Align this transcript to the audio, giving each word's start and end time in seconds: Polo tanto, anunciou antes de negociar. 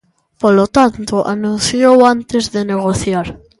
Polo 0.41 0.65
tanto, 0.77 1.15
anunciou 1.35 1.95
antes 2.15 2.43
de 2.53 2.61
negociar. 2.71 3.27